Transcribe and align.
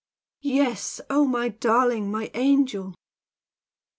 Yes! 0.41 0.99
Oh, 1.11 1.25
my 1.25 1.49
darling! 1.49 2.09
my 2.09 2.31
angel!" 2.33 2.95